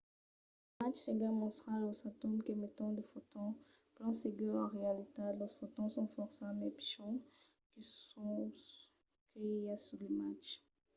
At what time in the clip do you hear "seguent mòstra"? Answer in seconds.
1.05-1.71